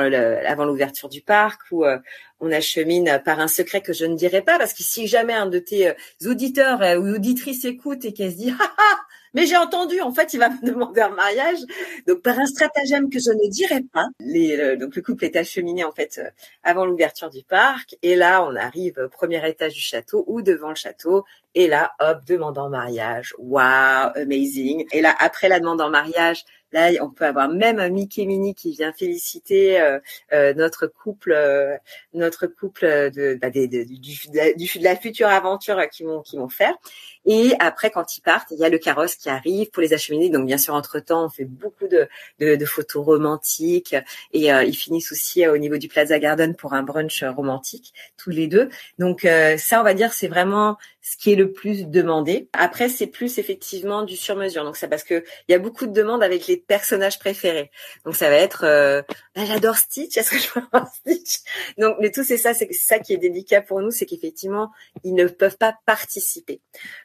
[0.65, 1.97] l'ouverture du parc où euh,
[2.39, 5.47] on achemine par un secret que je ne dirai pas parce que si jamais un
[5.47, 5.93] de tes euh,
[6.25, 8.99] auditeurs euh, ou auditrices écoute et qu'elle se dit ah, ah
[9.33, 11.59] mais j'ai entendu, en fait, il va me demander un mariage.
[12.07, 15.83] Donc, par un stratagème que je ne dirai pas, les, donc le couple est acheminé
[15.83, 16.29] en fait euh,
[16.63, 17.95] avant l'ouverture du parc.
[18.01, 21.25] Et là, on arrive au premier étage du château ou devant le château.
[21.55, 23.33] Et là, hop, demande en mariage.
[23.37, 24.85] Wow, amazing.
[24.91, 28.53] Et là, après la demande en mariage, Là, on peut avoir même un Mickey Mini
[28.53, 29.99] qui vient féliciter euh,
[30.33, 31.75] euh, notre couple, euh,
[32.13, 36.75] notre couple de, bah, du, de la future aventure qu'ils vont, qu'ils vont faire.
[37.25, 40.29] Et après, quand ils partent, il y a le carrosse qui arrive pour les acheminer.
[40.29, 42.07] Donc, bien sûr, entre-temps, on fait beaucoup de,
[42.39, 43.95] de, de photos romantiques.
[44.33, 48.47] Et ils finissent aussi au niveau du Plaza Garden pour un brunch romantique, tous les
[48.47, 48.69] deux.
[48.97, 49.27] Donc,
[49.57, 52.49] ça, on va dire, c'est vraiment ce qui est le plus demandé.
[52.53, 54.63] Après, c'est plus effectivement du sur-mesure.
[54.63, 57.71] Donc, ça parce que il y a beaucoup de demandes avec les personnages préférés.
[58.05, 59.01] Donc, ça va être, euh,
[59.35, 60.17] bah, j'adore Stitch.
[60.17, 61.39] Est-ce que je peux avoir Stitch?
[61.77, 64.71] Donc, mais tout c'est ça, c'est ça qui est délicat pour nous, c'est qu'effectivement,
[65.03, 66.61] ils ne peuvent pas participer.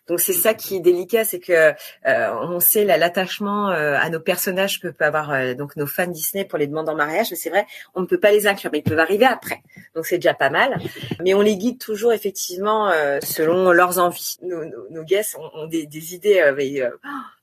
[0.09, 4.21] Donc, c'est ça qui est délicat, c'est que euh, on sait l'attachement euh, à nos
[4.21, 7.31] personnages que peut avoir euh, donc nos fans Disney pour les demandes en mariage.
[7.31, 9.63] Mais c'est vrai, on ne peut pas les inclure, mais ils peuvent arriver après.
[9.95, 10.79] Donc, c'est déjà pas mal.
[11.23, 14.39] Mais on les guide toujours effectivement selon leur leurs envies.
[14.43, 16.91] Nos, nos, guests ont, des, des, idées euh,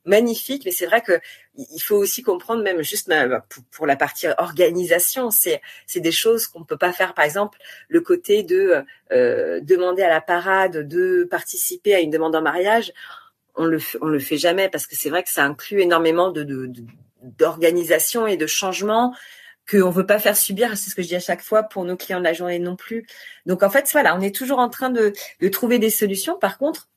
[0.06, 1.20] magnifiques, mais c'est vrai que
[1.56, 3.12] il faut aussi comprendre même juste
[3.72, 7.14] pour, la partie organisation, c'est c'est des choses qu'on peut pas faire.
[7.14, 12.36] Par exemple, le côté de euh, demander à la parade de participer à une demande
[12.36, 12.94] en mariage,
[13.56, 16.44] on le on le fait jamais parce que c'est vrai que ça inclut énormément de,
[16.44, 16.84] de, de
[17.22, 19.14] d'organisation et de changement
[19.70, 21.96] qu'on veut pas faire subir, c'est ce que je dis à chaque fois pour nos
[21.96, 23.06] clients de la journée non plus.
[23.46, 26.38] Donc en fait, voilà, on est toujours en train de, de trouver des solutions.
[26.38, 26.90] Par contre,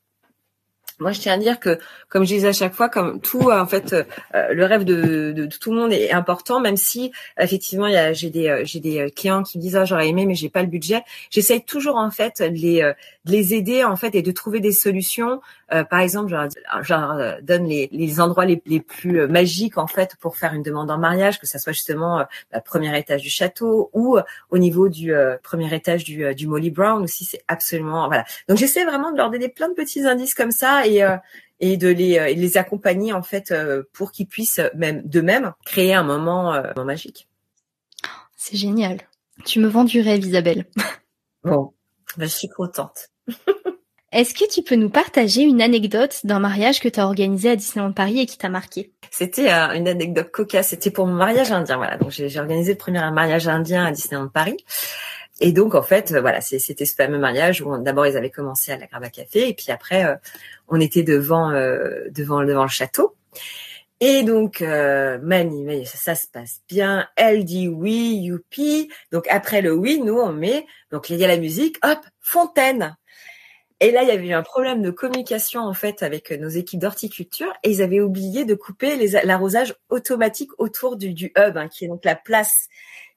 [1.01, 1.79] moi, je tiens à dire que,
[2.09, 4.05] comme je disais à chaque fois, comme tout, en fait, euh,
[4.53, 9.11] le rêve de, tout le monde est important, même si effectivement, j'ai des, euh, des
[9.11, 11.03] clients qui me disent, ah, j'aurais aimé, mais j'ai pas le budget.
[11.31, 12.93] J'essaye toujours en fait de les, euh,
[13.25, 15.41] de les aider en fait et de trouver des solutions.
[15.69, 16.31] par exemple,
[16.83, 20.63] je leur, donne les, les endroits les, les, plus magiques en fait pour faire une
[20.63, 24.19] demande en mariage, que ça soit justement le bah, premier étage du château ou
[24.51, 28.25] au niveau du premier étage du, du Molly Brown aussi, c'est absolument voilà.
[28.49, 31.17] Donc j'essaie vraiment de leur donner plein de petits indices comme ça et euh,
[31.61, 35.53] et de les, euh, les accompagner en fait euh, pour qu'ils puissent même de même
[35.65, 37.29] créer un moment, magique.
[38.37, 38.99] C'est génial.
[39.45, 40.67] Tu me vends du rêve, Isabelle.
[41.45, 41.73] Bon,
[42.17, 43.11] ben, je suis contente.
[44.13, 47.57] Est-ce que tu peux nous partager une anecdote d'un mariage que tu as organisé à
[47.57, 48.93] Disneyland Paris et qui t'a marqué?
[49.11, 50.69] C'était une anecdote cocasse.
[50.69, 51.77] C'était pour mon mariage indien.
[51.77, 54.57] Voilà, donc j'ai organisé le premier mariage indien à Disneyland Paris.
[55.41, 58.79] Et donc en fait, voilà, c'était ce fameux mariage où d'abord ils avaient commencé à
[58.79, 60.17] la Grava Café et puis après
[60.69, 63.17] on était devant euh, devant devant le château.
[64.01, 67.09] Et donc, euh, Mani, ça, se passe bien.
[67.17, 68.91] Elle dit oui, youpi.
[69.13, 70.67] Donc après le oui, nous on met.
[70.91, 72.97] Donc il y a la musique, hop, fontaine.
[73.81, 76.81] Et là, il y avait eu un problème de communication en fait avec nos équipes
[76.81, 81.85] d'horticulture et ils avaient oublié de couper l'arrosage automatique autour du, du hub, hein, qui
[81.85, 82.69] est donc la place,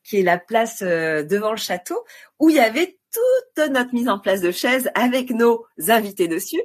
[0.04, 2.04] qui est la place euh, devant le château,
[2.40, 6.62] où il y avait toute notre mise en place de chaises avec nos invités dessus.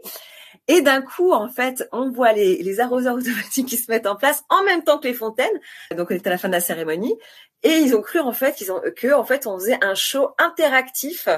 [0.68, 4.16] Et d'un coup, en fait, on voit les, les arroseurs automatiques qui se mettent en
[4.16, 5.61] place en même temps que les fontaines.
[5.96, 7.16] Donc, on était à la fin de la cérémonie.
[7.62, 10.31] Et ils ont cru, en fait, qu'ils ont, que, en fait, on faisait un show
[10.38, 11.28] interactif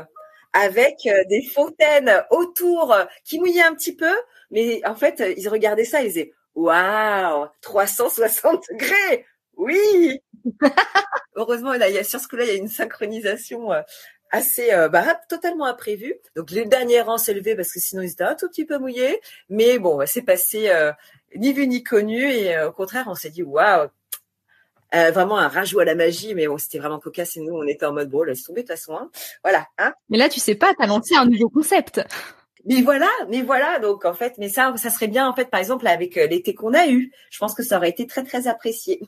[0.55, 4.15] avec euh, des fontaines autour euh, qui mouillaient un petit peu.
[4.51, 9.27] Mais en fait, ils regardaient ça, ils disaient, waouh, 360 degrés.
[9.57, 10.21] Oui.
[11.37, 13.83] heureusement, là, il y a, sur ce coup-là, il y a une synchronisation euh,
[14.31, 16.15] assez euh, bah, totalement imprévue.
[16.37, 19.21] Donc les derniers rangs s'est parce que sinon ils étaient un tout petit peu mouillés.
[19.49, 20.93] Mais bon, c'est passé euh,
[21.37, 23.89] ni vu ni connu et au contraire, on s'est dit waouh,
[25.13, 26.35] vraiment un rajout à la magie.
[26.35, 28.67] Mais bon, c'était vraiment cocasse et nous, on était en mode bon, laisse tomber de
[28.67, 28.97] toute façon.
[28.97, 29.11] Hein.
[29.43, 29.67] Voilà.
[29.79, 32.01] Hein mais là, tu sais pas, t'as lancé un nouveau concept.
[32.67, 35.61] Mais voilà, mais voilà, donc en fait, mais ça, ça serait bien en fait, par
[35.61, 39.03] exemple avec l'été qu'on a eu, je pense que ça aurait été très très apprécié.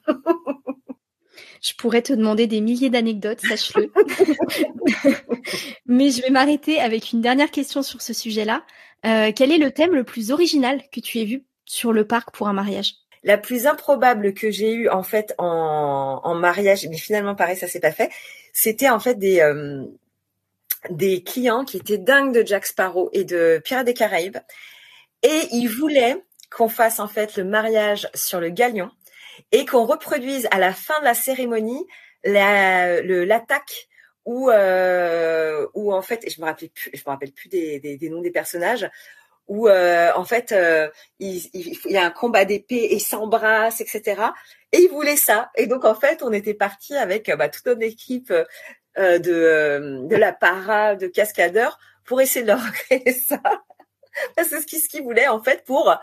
[1.63, 3.93] Je pourrais te demander des milliers d'anecdotes, sache-le.
[5.87, 8.65] Mais je vais m'arrêter avec une dernière question sur ce sujet-là.
[9.05, 12.35] Euh, quel est le thème le plus original que tu aies vu sur le parc
[12.35, 12.95] pour un mariage?
[13.27, 17.81] La plus improbable que j'ai eue en fait en, mariage, mais finalement pareil, ça s'est
[17.81, 18.11] pas fait.
[18.53, 19.85] C'était en fait des euh,
[20.91, 24.39] des clients qui étaient dingues de Jack Sparrow et de Pirates des Caraïbes,
[25.25, 28.91] et ils voulaient qu'on fasse en fait le mariage sur le Galion
[29.51, 31.85] et qu'on reproduise à la fin de la cérémonie
[32.25, 33.89] l'attaque
[34.25, 38.23] où, euh, où en fait, et je me rappelle plus, me rappelle plus des noms
[38.23, 38.89] des personnages,
[39.49, 41.41] où euh, en fait euh, il,
[41.87, 44.23] y a un combat d'épée et s'embrassent, etc.
[44.73, 45.51] Et ils voulaient ça.
[45.57, 48.33] Et donc en fait, on était parti avec bah, toute notre équipe
[48.99, 53.41] euh, de euh, de la para, de cascadeurs, pour essayer de leur créer ça.
[54.35, 55.95] Parce que ce qu'ils voulaient en fait pour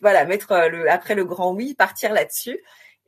[0.00, 2.60] voilà mettre le après le grand oui partir là-dessus.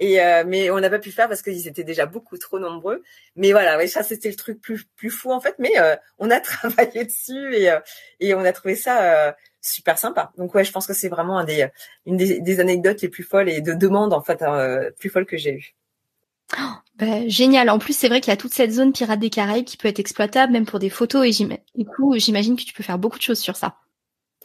[0.03, 3.03] Euh, mais on n'a pas pu faire parce qu'ils étaient déjà beaucoup trop nombreux.
[3.37, 5.55] Mais voilà, ouais, ça c'était le truc plus plus fou en fait.
[5.59, 7.81] Mais euh, on a travaillé dessus et euh,
[8.21, 10.33] et on a trouvé ça super sympa.
[10.37, 11.45] Donc ouais, je pense que c'est vraiment
[12.07, 14.45] une des, anecdotes les plus folles et de demandes en fait
[14.99, 15.75] plus folles que j'ai eues.
[16.59, 17.71] Oh, bah, génial.
[17.71, 19.89] En plus, c'est vrai qu'il y a toute cette zone Pirates des Caraïbes qui peut
[19.89, 23.19] être exploitable même pour des photos et du coup, j'imagine que tu peux faire beaucoup
[23.19, 23.77] de choses sur ça.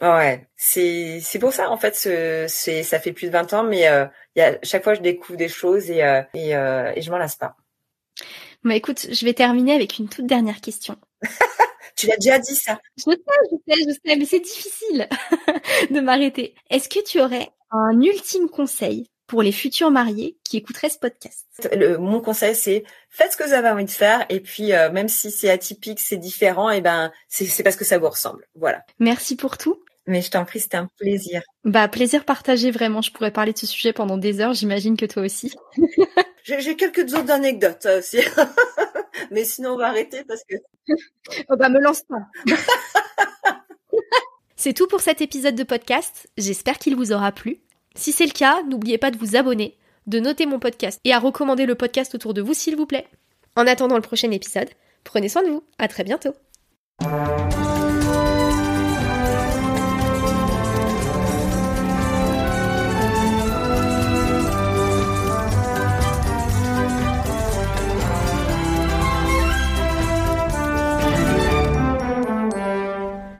[0.00, 3.88] Ouais, c'est c'est pour ça en fait c'est ça fait plus de 20 ans mais
[3.88, 4.06] euh,
[4.36, 7.18] y a chaque fois je découvre des choses et euh, et, euh, et je m'en
[7.18, 7.56] lasse pas.
[8.64, 10.96] Bah écoute, je vais terminer avec une toute dernière question.
[11.96, 12.78] tu l'as déjà dit ça.
[12.96, 13.18] Je sais,
[13.50, 15.08] je sais, je sais, mais c'est difficile
[15.90, 16.54] de m'arrêter.
[16.70, 21.46] Est-ce que tu aurais un ultime conseil pour les futurs mariés qui écouteraient ce podcast?
[21.72, 24.90] Le, Mon conseil, c'est faites ce que vous avez envie de faire et puis euh,
[24.90, 28.46] même si c'est atypique, c'est différent, et ben c'est parce que ça vous ressemble.
[28.54, 28.84] Voilà.
[28.98, 29.80] Merci pour tout.
[30.08, 31.42] Mais je t'en prie, c'était un plaisir.
[31.64, 33.02] Bah, plaisir partagé, vraiment.
[33.02, 35.54] Je pourrais parler de ce sujet pendant des heures, j'imagine que toi aussi.
[36.44, 38.16] J'ai quelques autres anecdotes euh, aussi.
[39.30, 40.54] Mais sinon, on va arrêter parce que...
[41.50, 42.22] oh bah, me lance pas.
[44.56, 46.26] C'est tout pour cet épisode de podcast.
[46.38, 47.58] J'espère qu'il vous aura plu.
[47.94, 51.18] Si c'est le cas, n'oubliez pas de vous abonner, de noter mon podcast et à
[51.18, 53.06] recommander le podcast autour de vous, s'il vous plaît.
[53.56, 54.70] En attendant le prochain épisode,
[55.04, 55.62] prenez soin de vous.
[55.78, 56.32] À très bientôt.